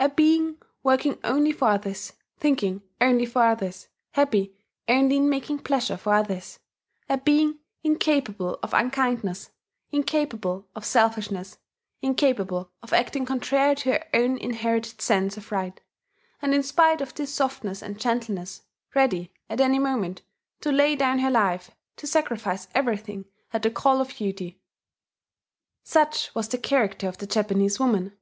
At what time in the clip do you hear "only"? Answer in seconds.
1.24-1.52, 3.02-3.26, 4.88-5.18